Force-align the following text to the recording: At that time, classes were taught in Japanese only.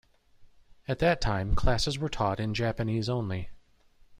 At 0.87 0.97
that 0.97 1.21
time, 1.21 1.53
classes 1.53 1.99
were 1.99 2.09
taught 2.09 2.39
in 2.39 2.55
Japanese 2.55 3.07
only. 3.07 3.51